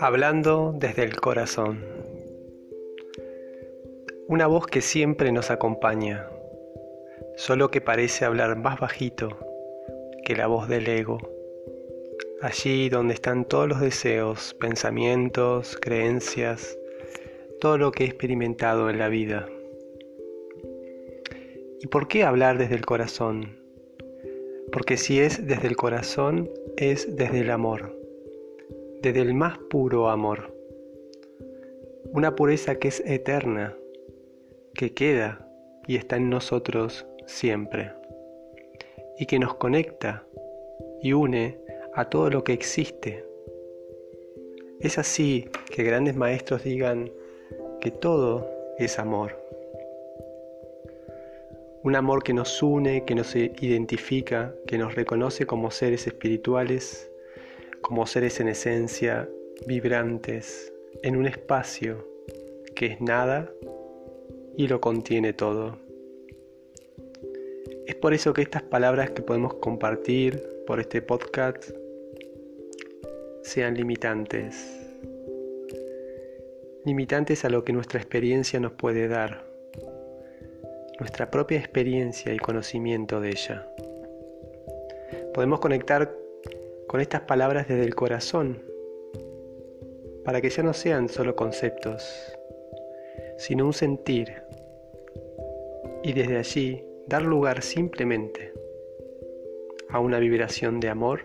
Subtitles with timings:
[0.00, 1.84] Hablando desde el corazón.
[4.28, 6.28] Una voz que siempre nos acompaña,
[7.36, 9.36] solo que parece hablar más bajito
[10.24, 11.18] que la voz del ego.
[12.40, 16.78] Allí donde están todos los deseos, pensamientos, creencias,
[17.60, 19.48] todo lo que he experimentado en la vida.
[21.80, 23.67] ¿Y por qué hablar desde el corazón?
[24.72, 27.98] Porque si es desde el corazón, es desde el amor
[29.02, 30.52] desde el más puro amor.
[32.12, 33.76] Una pureza que es eterna,
[34.74, 35.48] que queda
[35.86, 37.92] y está en nosotros siempre,
[39.18, 40.26] y que nos conecta
[41.02, 41.58] y une
[41.94, 43.24] a todo lo que existe.
[44.80, 47.10] Es así que grandes maestros digan
[47.80, 48.48] que todo
[48.78, 49.36] es amor.
[51.84, 57.08] Un amor que nos une, que nos identifica, que nos reconoce como seres espirituales
[57.80, 59.28] como seres en esencia
[59.66, 62.06] vibrantes en un espacio
[62.74, 63.50] que es nada
[64.56, 65.78] y lo contiene todo.
[67.86, 71.70] Es por eso que estas palabras que podemos compartir por este podcast
[73.42, 74.84] sean limitantes.
[76.84, 79.47] Limitantes a lo que nuestra experiencia nos puede dar.
[80.98, 83.66] Nuestra propia experiencia y conocimiento de ella.
[85.32, 86.12] Podemos conectar
[86.88, 88.62] con estas palabras desde el corazón,
[90.24, 92.36] para que ya no sean solo conceptos,
[93.36, 94.42] sino un sentir,
[96.02, 98.52] y desde allí dar lugar simplemente
[99.90, 101.20] a una vibración de amor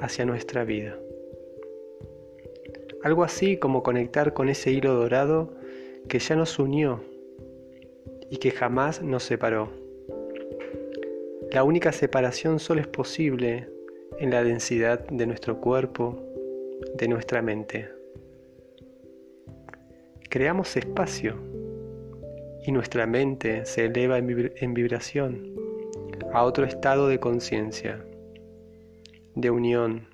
[0.00, 0.98] hacia nuestra vida.
[3.02, 5.50] Algo así como conectar con ese hilo dorado
[6.08, 7.00] que ya nos unió
[8.30, 9.70] y que jamás nos separó.
[11.50, 13.68] La única separación solo es posible
[14.18, 16.22] en la densidad de nuestro cuerpo,
[16.94, 17.88] de nuestra mente.
[20.28, 21.36] Creamos espacio
[22.66, 25.54] y nuestra mente se eleva en vibración
[26.32, 28.04] a otro estado de conciencia,
[29.34, 30.08] de unión,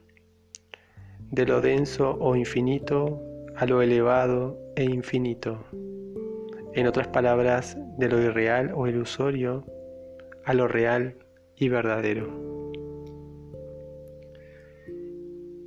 [1.31, 3.21] de lo denso o infinito
[3.57, 5.65] a lo elevado e infinito.
[6.77, 9.65] En otras palabras, de lo irreal o ilusorio
[10.45, 11.17] a lo real
[11.57, 12.73] y verdadero.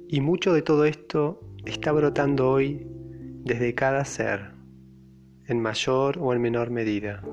[0.09, 2.85] Y mucho de todo esto está brotando hoy
[3.45, 4.51] desde cada ser,
[5.47, 7.23] en mayor o en menor medida,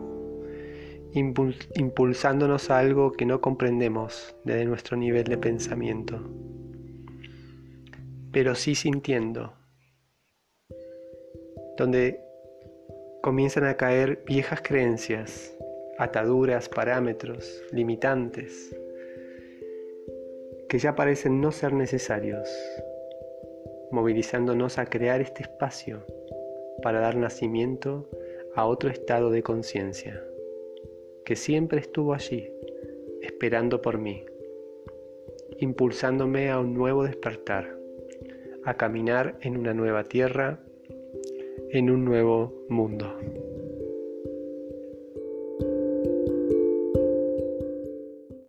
[1.12, 6.20] impulsándonos a algo que no comprendemos desde nuestro nivel de pensamiento,
[8.30, 9.52] pero sí sintiendo,
[11.76, 12.23] donde
[13.24, 15.56] comienzan a caer viejas creencias,
[15.96, 18.76] ataduras, parámetros, limitantes,
[20.68, 22.50] que ya parecen no ser necesarios,
[23.90, 26.04] movilizándonos a crear este espacio
[26.82, 28.06] para dar nacimiento
[28.54, 30.22] a otro estado de conciencia,
[31.24, 32.52] que siempre estuvo allí,
[33.22, 34.26] esperando por mí,
[35.60, 37.74] impulsándome a un nuevo despertar,
[38.66, 40.60] a caminar en una nueva tierra,
[41.70, 43.12] en un nuevo mundo.